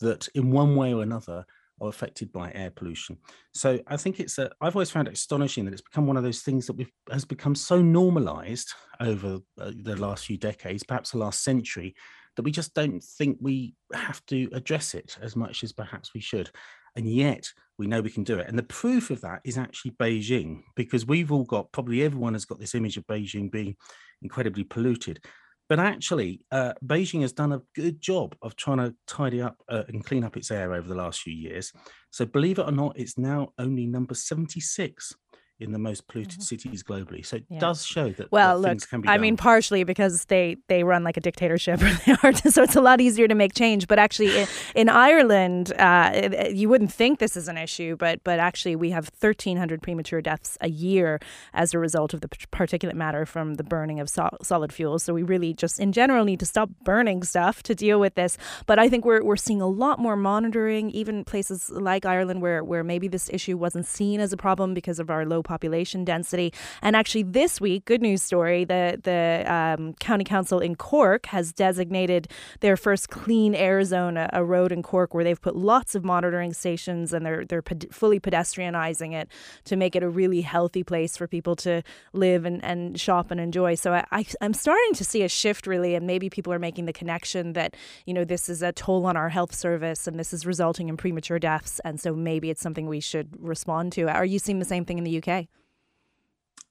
that, 0.00 0.28
in 0.34 0.50
one 0.50 0.76
way 0.76 0.92
or 0.92 1.02
another, 1.02 1.46
are 1.80 1.88
affected 1.88 2.30
by 2.30 2.52
air 2.52 2.70
pollution. 2.70 3.16
So 3.52 3.80
I 3.86 3.96
think 3.96 4.20
it's 4.20 4.38
a, 4.38 4.50
I've 4.60 4.76
always 4.76 4.90
found 4.90 5.08
it 5.08 5.14
astonishing 5.14 5.64
that 5.64 5.72
it's 5.72 5.82
become 5.82 6.06
one 6.06 6.18
of 6.18 6.22
those 6.22 6.42
things 6.42 6.66
that 6.66 6.86
has 7.10 7.24
become 7.24 7.54
so 7.54 7.80
normalized 7.80 8.72
over 9.00 9.38
uh, 9.58 9.72
the 9.82 9.96
last 9.96 10.26
few 10.26 10.36
decades, 10.36 10.84
perhaps 10.84 11.10
the 11.10 11.18
last 11.18 11.42
century, 11.42 11.94
that 12.36 12.42
we 12.42 12.50
just 12.50 12.74
don't 12.74 13.02
think 13.02 13.38
we 13.40 13.74
have 13.92 14.24
to 14.26 14.48
address 14.52 14.94
it 14.94 15.16
as 15.22 15.36
much 15.36 15.64
as 15.64 15.72
perhaps 15.72 16.12
we 16.14 16.20
should. 16.20 16.50
And 16.96 17.08
yet 17.08 17.52
we 17.78 17.86
know 17.86 18.00
we 18.00 18.10
can 18.10 18.24
do 18.24 18.38
it. 18.38 18.48
And 18.48 18.58
the 18.58 18.64
proof 18.64 19.10
of 19.10 19.20
that 19.22 19.40
is 19.44 19.58
actually 19.58 19.92
Beijing, 19.92 20.62
because 20.76 21.06
we've 21.06 21.32
all 21.32 21.44
got, 21.44 21.72
probably 21.72 22.02
everyone 22.02 22.34
has 22.34 22.44
got 22.44 22.60
this 22.60 22.74
image 22.74 22.96
of 22.96 23.06
Beijing 23.06 23.50
being 23.50 23.76
incredibly 24.22 24.64
polluted. 24.64 25.24
But 25.68 25.80
actually, 25.80 26.44
uh, 26.52 26.74
Beijing 26.84 27.22
has 27.22 27.32
done 27.32 27.52
a 27.52 27.62
good 27.74 28.00
job 28.00 28.36
of 28.42 28.54
trying 28.54 28.78
to 28.78 28.94
tidy 29.06 29.40
up 29.40 29.56
uh, 29.68 29.84
and 29.88 30.04
clean 30.04 30.22
up 30.22 30.36
its 30.36 30.50
air 30.50 30.74
over 30.74 30.86
the 30.86 30.94
last 30.94 31.22
few 31.22 31.32
years. 31.32 31.72
So, 32.10 32.26
believe 32.26 32.58
it 32.58 32.68
or 32.68 32.72
not, 32.72 32.98
it's 32.98 33.16
now 33.16 33.48
only 33.58 33.86
number 33.86 34.14
76 34.14 35.14
in 35.60 35.70
the 35.70 35.78
most 35.78 36.08
polluted 36.08 36.32
mm-hmm. 36.32 36.42
cities 36.42 36.82
globally. 36.82 37.24
So 37.24 37.36
it 37.36 37.44
yeah. 37.48 37.60
does 37.60 37.86
show 37.86 38.10
that 38.10 38.32
well, 38.32 38.60
that 38.62 38.88
look, 38.92 39.06
I 39.06 39.18
mean, 39.18 39.36
partially 39.36 39.84
because 39.84 40.24
they 40.26 40.56
they 40.68 40.82
run 40.82 41.04
like 41.04 41.16
a 41.16 41.20
dictatorship, 41.20 41.80
they 42.06 42.16
are, 42.22 42.32
so 42.32 42.62
it's 42.62 42.76
a 42.76 42.80
lot 42.80 43.00
easier 43.00 43.28
to 43.28 43.34
make 43.34 43.54
change. 43.54 43.86
But 43.86 43.98
actually, 43.98 44.36
in, 44.36 44.48
in 44.74 44.88
Ireland, 44.88 45.72
uh, 45.78 46.48
you 46.52 46.68
wouldn't 46.68 46.92
think 46.92 47.20
this 47.20 47.36
is 47.36 47.46
an 47.48 47.56
issue, 47.56 47.96
but 47.96 48.22
but 48.24 48.38
actually, 48.38 48.74
we 48.74 48.90
have 48.90 49.10
1,300 49.18 49.80
premature 49.80 50.20
deaths 50.20 50.58
a 50.60 50.68
year 50.68 51.20
as 51.52 51.72
a 51.72 51.78
result 51.78 52.14
of 52.14 52.20
the 52.20 52.28
particulate 52.28 52.94
matter 52.94 53.24
from 53.24 53.54
the 53.54 53.64
burning 53.64 54.00
of 54.00 54.10
sol- 54.10 54.36
solid 54.42 54.72
fuels. 54.72 55.04
So 55.04 55.14
we 55.14 55.22
really 55.22 55.54
just, 55.54 55.78
in 55.78 55.92
general, 55.92 56.24
need 56.24 56.40
to 56.40 56.46
stop 56.46 56.68
burning 56.82 57.22
stuff 57.22 57.62
to 57.64 57.74
deal 57.74 58.00
with 58.00 58.16
this. 58.16 58.36
But 58.66 58.78
I 58.80 58.88
think 58.88 59.04
we're 59.04 59.22
we're 59.22 59.36
seeing 59.36 59.60
a 59.60 59.68
lot 59.68 60.00
more 60.00 60.16
monitoring, 60.16 60.90
even 60.90 61.24
places 61.24 61.70
like 61.70 62.04
Ireland, 62.04 62.42
where 62.42 62.64
where 62.64 62.82
maybe 62.82 63.06
this 63.06 63.30
issue 63.32 63.56
wasn't 63.56 63.86
seen 63.86 64.18
as 64.18 64.32
a 64.32 64.36
problem 64.36 64.74
because 64.74 64.98
of 64.98 65.10
our 65.10 65.24
low 65.24 65.44
population 65.54 66.04
density. 66.04 66.52
And 66.82 66.96
actually, 66.96 67.22
this 67.40 67.60
week, 67.60 67.84
good 67.84 68.02
news 68.02 68.22
story: 68.22 68.64
the 68.64 68.98
the 69.10 69.44
um, 69.56 69.94
county 69.94 70.24
council 70.24 70.58
in 70.58 70.74
Cork 70.74 71.26
has 71.26 71.52
designated 71.52 72.28
their 72.60 72.76
first 72.76 73.08
clean 73.08 73.54
air 73.54 73.84
zone, 73.84 74.16
a, 74.16 74.28
a, 74.32 74.42
road 74.44 74.72
in 74.72 74.82
Cork, 74.82 75.14
where 75.14 75.24
they've 75.24 75.40
put 75.40 75.54
lots 75.54 75.94
of 75.94 76.02
monitoring 76.04 76.52
stations 76.52 77.12
and 77.12 77.24
they're 77.24 77.44
they're 77.44 77.62
ped- 77.62 77.92
fully 77.92 78.18
pedestrianizing 78.18 79.12
it 79.12 79.28
to 79.64 79.76
make 79.76 79.94
it 79.94 80.02
a 80.02 80.08
really 80.08 80.40
healthy 80.40 80.82
place 80.82 81.16
for 81.16 81.26
people 81.28 81.54
to 81.56 81.82
live 82.12 82.44
and, 82.44 82.64
and 82.64 82.98
shop 82.98 83.30
and 83.30 83.40
enjoy. 83.40 83.76
So 83.76 83.92
I, 83.92 84.04
I 84.10 84.26
I'm 84.40 84.54
starting 84.54 84.94
to 84.94 85.04
see 85.04 85.22
a 85.22 85.28
shift 85.28 85.66
really, 85.66 85.94
and 85.94 86.06
maybe 86.06 86.28
people 86.28 86.52
are 86.52 86.58
making 86.58 86.86
the 86.86 86.92
connection 86.92 87.52
that 87.52 87.76
you 88.06 88.14
know 88.14 88.24
this 88.24 88.48
is 88.48 88.60
a 88.62 88.72
toll 88.72 89.06
on 89.06 89.16
our 89.16 89.28
health 89.28 89.54
service 89.54 90.06
and 90.08 90.18
this 90.18 90.32
is 90.32 90.44
resulting 90.44 90.88
in 90.88 90.96
premature 90.96 91.38
deaths, 91.38 91.80
and 91.84 92.00
so 92.00 92.14
maybe 92.14 92.50
it's 92.50 92.62
something 92.62 92.86
we 92.86 93.00
should 93.00 93.28
respond 93.38 93.92
to. 93.92 94.02
Are 94.08 94.24
you 94.24 94.38
seeing 94.38 94.58
the 94.58 94.64
same 94.64 94.84
thing 94.84 94.98
in 94.98 95.04
the 95.04 95.22
UK? 95.22 95.43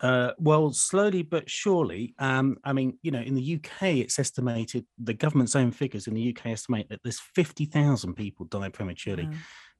Uh, 0.01 0.31
well, 0.37 0.71
slowly 0.73 1.21
but 1.21 1.49
surely. 1.49 2.13
Um, 2.19 2.57
I 2.63 2.73
mean, 2.73 2.97
you 3.03 3.11
know, 3.11 3.21
in 3.21 3.35
the 3.35 3.55
UK, 3.55 3.83
it's 3.97 4.19
estimated 4.19 4.85
the 5.01 5.13
government's 5.13 5.55
own 5.55 5.71
figures 5.71 6.07
in 6.07 6.13
the 6.13 6.35
UK 6.35 6.47
estimate 6.47 6.87
that 6.89 6.99
there's 7.03 7.21
50,000 7.35 8.13
people 8.13 8.45
die 8.47 8.69
prematurely 8.69 9.29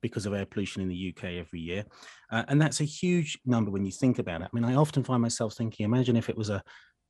because 0.02 0.26
of 0.26 0.34
air 0.34 0.46
pollution 0.46 0.82
in 0.82 0.88
the 0.88 1.14
UK 1.16 1.24
every 1.36 1.60
year. 1.60 1.84
Uh, 2.32 2.44
and 2.48 2.62
that's 2.62 2.82
a 2.82 2.86
huge 2.86 3.40
number 3.46 3.72
when 3.72 3.86
you 3.86 3.92
think 3.92 4.20
about 4.20 4.42
it. 4.42 4.50
I 4.54 4.56
mean, 4.56 4.66
I 4.66 4.76
often 4.76 5.04
find 5.04 5.22
myself 5.22 5.56
thinking, 5.56 5.86
imagine 5.86 6.16
if 6.16 6.30
it 6.30 6.38
was 6.38 6.50
a 6.50 6.64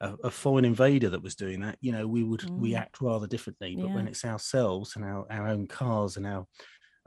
a, 0.03 0.15
a 0.25 0.31
foreign 0.31 0.65
invader 0.65 1.10
that 1.10 1.24
was 1.24 1.36
doing 1.36 1.62
that, 1.62 1.77
you 1.81 1.91
know, 1.91 2.05
we 2.07 2.24
would 2.24 2.41
mm. 2.41 2.62
react 2.62 3.01
rather 3.01 3.25
differently. 3.25 3.75
But 3.75 3.88
yeah. 3.88 3.95
when 3.95 4.07
it's 4.07 4.25
ourselves 4.25 4.95
and 4.95 5.05
our, 5.05 5.25
our 5.31 5.48
own 5.48 5.67
cars 5.67 6.17
and 6.17 6.27
our 6.27 6.45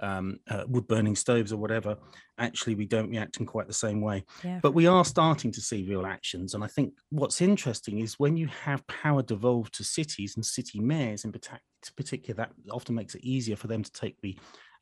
um, 0.02 0.38
uh, 0.48 0.64
wood 0.68 0.86
burning 0.86 1.16
stoves 1.16 1.52
or 1.52 1.56
whatever, 1.56 1.96
actually 2.38 2.74
we 2.74 2.86
don't 2.86 3.10
react 3.10 3.38
in 3.38 3.46
quite 3.46 3.66
the 3.66 3.72
same 3.72 4.00
way. 4.00 4.24
Yeah. 4.44 4.60
But 4.62 4.74
we 4.74 4.86
are 4.86 5.04
starting 5.04 5.52
to 5.52 5.60
see 5.60 5.88
real 5.88 6.06
actions. 6.06 6.54
And 6.54 6.62
I 6.62 6.66
think 6.66 6.94
what's 7.10 7.40
interesting 7.40 8.00
is 8.00 8.18
when 8.18 8.36
you 8.36 8.48
have 8.48 8.86
power 8.86 9.22
devolved 9.22 9.74
to 9.74 9.84
cities 9.84 10.36
and 10.36 10.44
city 10.44 10.80
mayors 10.80 11.24
in 11.24 11.32
particular, 11.96 12.36
that 12.36 12.52
often 12.70 12.94
makes 12.94 13.14
it 13.14 13.24
easier 13.24 13.56
for 13.56 13.68
them 13.68 13.82
to 13.82 13.92
take 13.92 14.20
the 14.20 14.36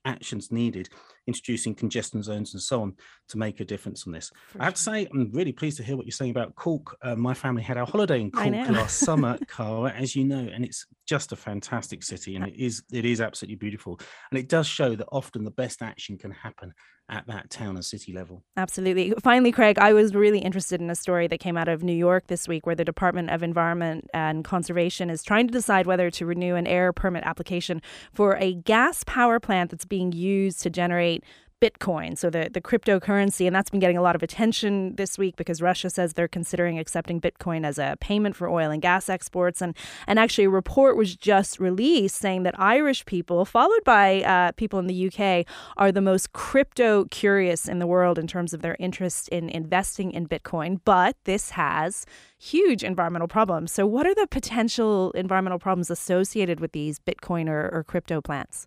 actions 0.04 0.50
needed, 0.50 0.88
introducing 1.26 1.74
congestion 1.74 2.22
zones 2.22 2.54
and 2.54 2.62
so 2.62 2.82
on 2.82 2.94
to 3.28 3.38
make 3.38 3.60
a 3.60 3.64
difference 3.64 4.06
on 4.06 4.12
this. 4.12 4.30
For 4.48 4.60
I 4.60 4.64
have 4.64 4.76
sure. 4.76 4.94
to 4.94 5.04
say, 5.04 5.08
I'm 5.12 5.30
really 5.32 5.52
pleased 5.52 5.76
to 5.78 5.82
hear 5.82 5.96
what 5.96 6.06
you're 6.06 6.12
saying 6.12 6.30
about 6.30 6.54
Cork. 6.54 6.96
Uh, 7.02 7.16
my 7.16 7.34
family 7.34 7.62
had 7.62 7.76
our 7.76 7.86
holiday 7.86 8.20
in 8.20 8.30
Cork 8.30 8.68
last 8.68 8.98
summer, 8.98 9.38
Cara, 9.48 9.90
as 9.92 10.14
you 10.14 10.24
know, 10.24 10.48
and 10.52 10.64
it's 10.64 10.86
just 11.06 11.32
a 11.32 11.36
fantastic 11.36 12.02
city, 12.02 12.36
and 12.36 12.46
it 12.46 12.56
is 12.56 12.82
it 12.92 13.04
is 13.04 13.20
absolutely 13.20 13.56
beautiful, 13.56 13.98
and 14.30 14.38
it 14.38 14.48
does 14.48 14.66
show 14.66 14.94
that 14.96 15.08
often 15.12 15.44
the 15.44 15.50
best 15.50 15.82
action 15.82 16.18
can 16.18 16.30
happen 16.30 16.72
at 17.08 17.26
that 17.26 17.50
town 17.50 17.76
and 17.76 17.84
city 17.84 18.12
level. 18.12 18.42
Absolutely. 18.56 19.12
Finally, 19.22 19.52
Craig, 19.52 19.78
I 19.78 19.92
was 19.92 20.14
really 20.14 20.38
interested 20.38 20.80
in 20.80 20.88
a 20.88 20.94
story 20.94 21.26
that 21.28 21.38
came 21.38 21.56
out 21.56 21.68
of 21.68 21.82
New 21.82 21.94
York 21.94 22.28
this 22.28 22.48
week 22.48 22.66
where 22.66 22.74
the 22.74 22.84
Department 22.84 23.30
of 23.30 23.42
Environment 23.42 24.08
and 24.14 24.44
Conservation 24.44 25.10
is 25.10 25.22
trying 25.22 25.46
to 25.46 25.52
decide 25.52 25.86
whether 25.86 26.10
to 26.10 26.24
renew 26.24 26.54
an 26.54 26.66
air 26.66 26.92
permit 26.92 27.24
application 27.24 27.82
for 28.12 28.36
a 28.36 28.54
gas 28.54 29.04
power 29.04 29.38
plant 29.38 29.70
that's 29.70 29.84
being 29.84 30.12
used 30.12 30.62
to 30.62 30.70
generate 30.70 31.22
Bitcoin, 31.64 32.18
so 32.18 32.28
the, 32.28 32.50
the 32.52 32.60
cryptocurrency. 32.60 33.46
And 33.46 33.56
that's 33.56 33.70
been 33.70 33.80
getting 33.80 33.96
a 33.96 34.02
lot 34.02 34.14
of 34.14 34.22
attention 34.22 34.96
this 34.96 35.16
week 35.16 35.34
because 35.36 35.62
Russia 35.62 35.88
says 35.88 36.12
they're 36.12 36.28
considering 36.28 36.78
accepting 36.78 37.22
Bitcoin 37.22 37.64
as 37.64 37.78
a 37.78 37.96
payment 38.00 38.36
for 38.36 38.50
oil 38.50 38.70
and 38.70 38.82
gas 38.82 39.08
exports. 39.08 39.62
And, 39.62 39.74
and 40.06 40.18
actually, 40.18 40.44
a 40.44 40.50
report 40.50 40.94
was 40.98 41.16
just 41.16 41.58
released 41.58 42.16
saying 42.16 42.42
that 42.42 42.54
Irish 42.60 43.06
people, 43.06 43.46
followed 43.46 43.82
by 43.82 44.22
uh, 44.24 44.52
people 44.52 44.78
in 44.78 44.88
the 44.88 45.08
UK, 45.08 45.46
are 45.78 45.90
the 45.90 46.02
most 46.02 46.34
crypto 46.34 47.06
curious 47.06 47.66
in 47.66 47.78
the 47.78 47.86
world 47.86 48.18
in 48.18 48.26
terms 48.26 48.52
of 48.52 48.60
their 48.60 48.76
interest 48.78 49.28
in 49.28 49.48
investing 49.48 50.10
in 50.10 50.28
Bitcoin. 50.28 50.80
But 50.84 51.16
this 51.24 51.50
has 51.50 52.04
huge 52.36 52.84
environmental 52.84 53.28
problems. 53.28 53.72
So, 53.72 53.86
what 53.86 54.06
are 54.06 54.14
the 54.14 54.26
potential 54.26 55.12
environmental 55.12 55.58
problems 55.58 55.90
associated 55.90 56.60
with 56.60 56.72
these 56.72 56.98
Bitcoin 56.98 57.48
or, 57.48 57.70
or 57.72 57.84
crypto 57.84 58.20
plants? 58.20 58.66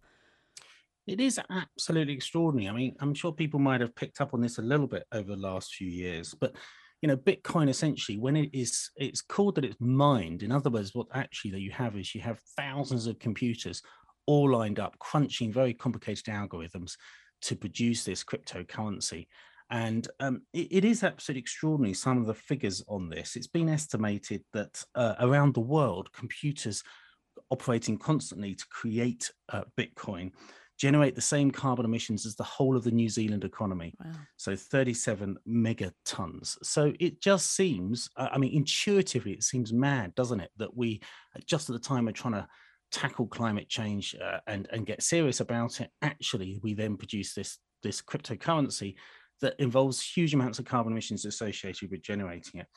It 1.08 1.22
is 1.22 1.40
absolutely 1.50 2.14
extraordinary. 2.14 2.70
I 2.70 2.74
mean, 2.74 2.96
I'm 3.00 3.14
sure 3.14 3.32
people 3.32 3.62
might 3.62 3.80
have 3.80 3.96
picked 3.96 4.20
up 4.20 4.34
on 4.34 4.42
this 4.42 4.58
a 4.58 4.62
little 4.62 4.88
bit 4.88 5.06
over 5.14 5.30
the 5.30 5.42
last 5.42 5.74
few 5.74 5.88
years, 5.88 6.34
but 6.34 6.54
you 7.02 7.08
know, 7.08 7.16
Bitcoin 7.16 7.70
essentially, 7.70 8.18
when 8.18 8.36
it 8.36 8.50
is, 8.54 8.90
it's 8.98 9.22
called 9.22 9.56
that 9.56 9.66
it's 9.66 9.80
mined. 9.80 10.44
In 10.44 10.52
other 10.52 10.70
words, 10.70 10.94
what 10.94 11.08
actually 11.14 11.52
that 11.52 11.62
you 11.62 11.72
have 11.72 11.96
is 11.96 12.14
you 12.14 12.22
have 12.22 12.42
thousands 12.58 13.08
of 13.08 13.20
computers 13.20 13.82
all 14.26 14.52
lined 14.52 14.80
up, 14.80 14.98
crunching 15.00 15.54
very 15.54 15.74
complicated 15.74 16.26
algorithms 16.26 16.94
to 17.44 17.56
produce 17.56 18.04
this 18.04 18.24
cryptocurrency. 18.24 19.28
And 19.70 20.08
um, 20.20 20.42
it, 20.54 20.68
it 20.72 20.86
is 20.86 21.04
absolutely 21.04 21.42
extraordinary, 21.42 21.94
some 21.94 22.18
of 22.18 22.26
the 22.26 22.34
figures 22.34 22.84
on 22.88 23.10
this. 23.10 23.36
It's 23.36 23.48
been 23.48 23.70
estimated 23.70 24.44
that 24.54 24.84
uh, 24.96 25.16
around 25.20 25.54
the 25.54 25.62
world, 25.62 26.12
computers 26.14 26.84
operating 27.52 27.98
constantly 27.98 28.56
to 28.56 28.66
create 28.72 29.32
uh, 29.50 29.64
Bitcoin 29.78 30.32
generate 30.78 31.16
the 31.16 31.22
same 31.22 31.50
carbon 31.50 31.86
emissions 31.86 32.26
as 32.26 32.36
the 32.36 32.44
whole 32.44 32.78
of 32.78 32.84
the 32.84 32.92
New 32.92 33.10
Zealand 33.10 33.44
economy. 33.44 33.94
Wow. 34.00 34.12
So 34.38 34.56
37 34.56 35.38
megatons. 35.48 36.58
So 36.64 36.94
it 37.00 37.20
just 37.20 37.56
seems, 37.56 38.10
I 38.16 38.38
mean, 38.38 38.54
intuitively, 38.54 39.34
it 39.34 39.44
seems 39.44 39.74
mad, 39.74 40.14
doesn't 40.16 40.40
it? 40.40 40.52
That 40.58 40.76
we, 40.76 41.02
just 41.46 41.70
at 41.70 41.74
the 41.74 41.80
time 41.80 42.06
we're 42.06 42.12
trying 42.12 42.36
to 42.36 42.48
tackle 42.92 43.28
climate 43.28 43.68
change 43.68 44.16
uh, 44.24 44.40
and, 44.46 44.68
and 44.72 44.86
get 44.86 45.02
serious 45.02 45.40
about 45.40 45.82
it, 45.82 45.90
actually, 46.02 46.60
we 46.62 46.74
then 46.74 46.96
produce 46.96 47.34
this, 47.34 47.58
this 47.82 48.02
cryptocurrency 48.02 48.96
that 49.42 49.60
involves 49.60 50.02
huge 50.02 50.34
amounts 50.34 50.60
of 50.60 50.66
carbon 50.66 50.92
emissions 50.92 51.26
associated 51.26 51.90
with 51.90 52.02
generating 52.02 52.62
it. 52.62 52.68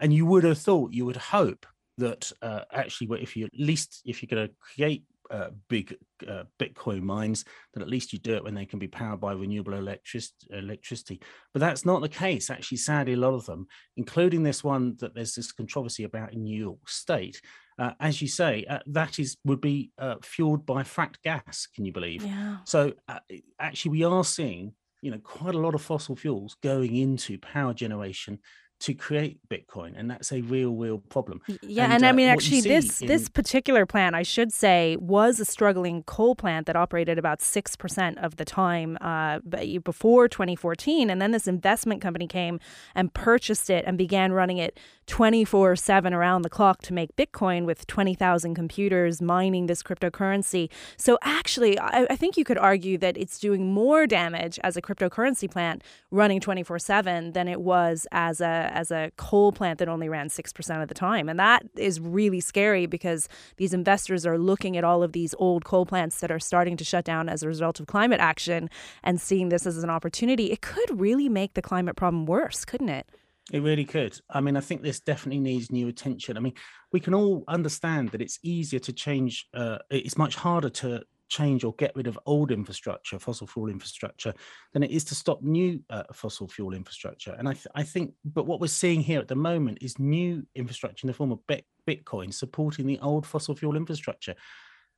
And 0.00 0.12
you 0.12 0.26
would 0.26 0.44
have 0.44 0.58
thought, 0.58 0.92
you 0.92 1.06
would 1.06 1.16
hope 1.16 1.66
that 1.98 2.32
uh, 2.42 2.62
actually, 2.72 3.22
if 3.22 3.36
you 3.36 3.44
at 3.46 3.52
least 3.56 4.02
if 4.04 4.22
you're 4.22 4.34
going 4.34 4.48
to 4.48 4.54
create 4.60 5.04
uh, 5.30 5.50
big 5.68 5.96
uh, 6.28 6.44
Bitcoin 6.58 7.02
mines, 7.02 7.44
that 7.72 7.82
at 7.82 7.88
least 7.88 8.12
you 8.12 8.18
do 8.18 8.34
it 8.34 8.44
when 8.44 8.54
they 8.54 8.66
can 8.66 8.78
be 8.78 8.88
powered 8.88 9.20
by 9.20 9.32
renewable 9.32 9.74
electric- 9.74 10.24
electricity. 10.50 11.20
But 11.52 11.60
that's 11.60 11.84
not 11.84 12.02
the 12.02 12.08
case. 12.08 12.50
Actually, 12.50 12.78
sadly, 12.78 13.14
a 13.14 13.18
lot 13.18 13.34
of 13.34 13.46
them, 13.46 13.66
including 13.96 14.42
this 14.42 14.62
one 14.62 14.96
that 15.00 15.14
there's 15.14 15.34
this 15.34 15.52
controversy 15.52 16.04
about 16.04 16.32
in 16.32 16.44
New 16.44 16.58
York 16.58 16.88
State, 16.88 17.40
uh, 17.78 17.92
as 18.00 18.22
you 18.22 18.28
say, 18.28 18.64
uh, 18.68 18.78
that 18.86 19.18
is 19.18 19.36
would 19.44 19.60
be 19.60 19.90
uh, 19.98 20.16
fueled 20.22 20.64
by 20.64 20.82
fracked 20.82 21.20
gas. 21.22 21.66
Can 21.74 21.84
you 21.84 21.92
believe? 21.92 22.24
Yeah. 22.24 22.58
So 22.64 22.92
uh, 23.08 23.18
actually, 23.58 23.92
we 23.92 24.04
are 24.04 24.24
seeing 24.24 24.74
you 25.02 25.10
know 25.10 25.18
quite 25.18 25.54
a 25.54 25.58
lot 25.58 25.74
of 25.74 25.82
fossil 25.82 26.16
fuels 26.16 26.56
going 26.62 26.96
into 26.96 27.38
power 27.38 27.74
generation 27.74 28.38
to 28.84 28.92
create 28.92 29.38
Bitcoin, 29.48 29.94
and 29.96 30.10
that's 30.10 30.30
a 30.30 30.42
real, 30.42 30.74
real 30.74 30.98
problem. 30.98 31.40
Yeah, 31.62 31.84
and, 31.84 31.94
and 31.94 32.06
I 32.06 32.10
uh, 32.10 32.12
mean, 32.12 32.28
actually, 32.28 32.60
this 32.60 33.00
in... 33.00 33.08
this 33.08 33.30
particular 33.30 33.86
plant, 33.86 34.14
I 34.14 34.22
should 34.22 34.52
say, 34.52 34.98
was 35.00 35.40
a 35.40 35.46
struggling 35.46 36.02
coal 36.02 36.34
plant 36.34 36.66
that 36.66 36.76
operated 36.76 37.18
about 37.18 37.40
six 37.40 37.76
percent 37.76 38.18
of 38.18 38.36
the 38.36 38.44
time 38.44 38.98
uh, 39.00 39.38
before 39.38 40.28
2014, 40.28 41.08
and 41.08 41.22
then 41.22 41.30
this 41.30 41.48
investment 41.48 42.02
company 42.02 42.26
came 42.26 42.60
and 42.94 43.14
purchased 43.14 43.70
it 43.70 43.86
and 43.86 43.96
began 43.96 44.32
running 44.32 44.58
it 44.58 44.78
24 45.06 45.76
7 45.76 46.12
around 46.12 46.42
the 46.42 46.50
clock 46.50 46.82
to 46.82 46.92
make 46.92 47.16
Bitcoin 47.16 47.64
with 47.64 47.86
20,000 47.86 48.54
computers 48.54 49.22
mining 49.22 49.66
this 49.66 49.82
cryptocurrency. 49.82 50.68
So, 50.98 51.18
actually, 51.22 51.78
I, 51.78 52.06
I 52.10 52.16
think 52.16 52.36
you 52.36 52.44
could 52.44 52.58
argue 52.58 52.98
that 52.98 53.16
it's 53.16 53.38
doing 53.38 53.72
more 53.72 54.06
damage 54.06 54.58
as 54.62 54.76
a 54.76 54.82
cryptocurrency 54.82 55.50
plant 55.50 55.82
running 56.10 56.38
24 56.40 56.78
7 56.78 57.32
than 57.32 57.48
it 57.48 57.62
was 57.62 58.06
as 58.12 58.42
a 58.42 58.70
as 58.74 58.90
a 58.90 59.10
coal 59.16 59.52
plant 59.52 59.78
that 59.78 59.88
only 59.88 60.08
ran 60.08 60.28
6% 60.28 60.82
of 60.82 60.88
the 60.88 60.94
time. 60.94 61.28
And 61.28 61.38
that 61.38 61.62
is 61.76 62.00
really 62.00 62.40
scary 62.40 62.86
because 62.86 63.28
these 63.56 63.72
investors 63.72 64.26
are 64.26 64.38
looking 64.38 64.76
at 64.76 64.84
all 64.84 65.02
of 65.02 65.12
these 65.12 65.34
old 65.38 65.64
coal 65.64 65.86
plants 65.86 66.20
that 66.20 66.30
are 66.30 66.38
starting 66.38 66.76
to 66.76 66.84
shut 66.84 67.04
down 67.04 67.28
as 67.28 67.42
a 67.42 67.48
result 67.48 67.80
of 67.80 67.86
climate 67.86 68.20
action 68.20 68.68
and 69.02 69.20
seeing 69.20 69.48
this 69.48 69.66
as 69.66 69.82
an 69.82 69.90
opportunity. 69.90 70.50
It 70.50 70.60
could 70.60 71.00
really 71.00 71.28
make 71.28 71.54
the 71.54 71.62
climate 71.62 71.96
problem 71.96 72.26
worse, 72.26 72.64
couldn't 72.64 72.90
it? 72.90 73.08
It 73.52 73.60
really 73.60 73.84
could. 73.84 74.18
I 74.30 74.40
mean, 74.40 74.56
I 74.56 74.60
think 74.60 74.82
this 74.82 75.00
definitely 75.00 75.40
needs 75.40 75.70
new 75.70 75.88
attention. 75.88 76.36
I 76.36 76.40
mean, 76.40 76.54
we 76.92 77.00
can 77.00 77.12
all 77.14 77.44
understand 77.46 78.10
that 78.10 78.22
it's 78.22 78.38
easier 78.42 78.80
to 78.80 78.92
change. 78.92 79.46
Uh, 79.52 79.78
it's 79.90 80.16
much 80.16 80.34
harder 80.34 80.70
to 80.70 81.02
change 81.28 81.64
or 81.64 81.74
get 81.74 81.94
rid 81.96 82.06
of 82.06 82.18
old 82.26 82.50
infrastructure, 82.50 83.18
fossil 83.18 83.46
fuel 83.46 83.68
infrastructure, 83.68 84.34
than 84.72 84.82
it 84.82 84.90
is 84.90 85.04
to 85.04 85.14
stop 85.14 85.42
new 85.42 85.80
uh, 85.90 86.04
fossil 86.12 86.48
fuel 86.48 86.74
infrastructure. 86.74 87.34
And 87.38 87.48
I, 87.48 87.52
th- 87.52 87.66
I 87.74 87.82
think, 87.82 88.14
but 88.24 88.46
what 88.46 88.60
we're 88.60 88.66
seeing 88.66 89.00
here 89.00 89.20
at 89.20 89.28
the 89.28 89.34
moment 89.34 89.78
is 89.80 89.98
new 89.98 90.46
infrastructure 90.54 91.06
in 91.06 91.08
the 91.08 91.14
form 91.14 91.32
of 91.32 91.40
Bitcoin 91.86 92.32
supporting 92.32 92.86
the 92.86 92.98
old 93.00 93.26
fossil 93.26 93.54
fuel 93.54 93.76
infrastructure 93.76 94.34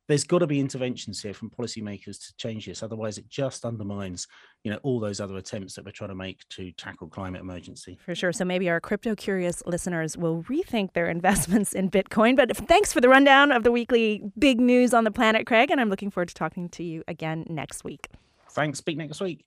there's 0.07 0.23
got 0.23 0.39
to 0.39 0.47
be 0.47 0.59
interventions 0.59 1.21
here 1.21 1.33
from 1.33 1.49
policymakers 1.49 2.19
to 2.25 2.35
change 2.37 2.65
this. 2.65 2.81
Otherwise, 2.81 3.17
it 3.17 3.27
just 3.29 3.65
undermines, 3.65 4.27
you 4.63 4.71
know, 4.71 4.79
all 4.83 4.99
those 4.99 5.19
other 5.19 5.35
attempts 5.37 5.75
that 5.75 5.85
we're 5.85 5.91
trying 5.91 6.09
to 6.09 6.15
make 6.15 6.47
to 6.49 6.71
tackle 6.73 7.07
climate 7.07 7.41
emergency. 7.41 7.97
For 8.05 8.15
sure. 8.15 8.31
So 8.31 8.45
maybe 8.45 8.69
our 8.69 8.79
crypto 8.79 9.15
curious 9.15 9.61
listeners 9.65 10.17
will 10.17 10.43
rethink 10.43 10.93
their 10.93 11.07
investments 11.17 11.73
in 11.73 11.91
Bitcoin. 11.91 12.35
But 12.35 12.55
thanks 12.55 12.93
for 12.93 13.01
the 13.01 13.09
rundown 13.09 13.51
of 13.51 13.63
the 13.63 13.71
weekly 13.71 14.23
big 14.37 14.59
news 14.59 14.93
on 14.93 15.03
the 15.03 15.11
planet, 15.11 15.45
Craig. 15.45 15.71
And 15.71 15.81
I'm 15.81 15.89
looking 15.89 16.09
forward 16.09 16.29
to 16.29 16.35
talking 16.35 16.69
to 16.69 16.83
you 16.83 17.03
again 17.07 17.45
next 17.49 17.83
week. 17.83 18.07
Thanks. 18.51 18.79
Speak 18.79 18.97
next 18.97 19.19
week. 19.19 19.45